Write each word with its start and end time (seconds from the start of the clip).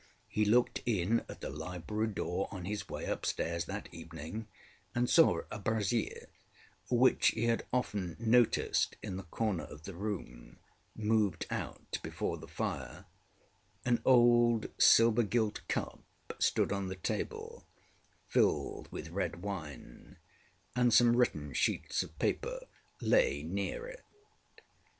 He 0.29 0.45
looked 0.45 0.81
in 0.87 1.19
at 1.29 1.41
the 1.41 1.51
library 1.51 2.07
door 2.07 2.47
on 2.49 2.65
his 2.65 2.89
way 2.89 3.05
upstairs 3.05 3.65
that 3.65 3.87
evening, 3.91 4.47
and 4.95 5.07
saw 5.07 5.41
a 5.51 5.59
brazier, 5.59 6.27
which 6.89 7.27
he 7.27 7.43
had 7.45 7.67
often 7.71 8.15
noticed 8.17 8.95
in 9.03 9.15
the 9.17 9.21
corner 9.29 9.63
of 9.65 9.83
the 9.83 9.93
room, 9.93 10.57
moved 10.95 11.45
out 11.51 11.99
before 12.01 12.39
the 12.39 12.47
fire; 12.47 13.05
an 13.85 14.01
old 14.03 14.69
silver 14.79 15.21
gilt 15.21 15.61
cup 15.67 15.99
stood 16.39 16.71
on 16.71 16.87
the 16.87 16.95
table, 16.95 17.67
filled 18.27 18.91
with 18.91 19.09
red 19.09 19.43
wine, 19.43 20.17
and 20.75 20.91
some 20.95 21.15
written 21.15 21.53
sheets 21.53 22.01
of 22.01 22.17
paper 22.17 22.65
lay 23.01 23.43
near 23.43 23.85
it. 23.85 24.03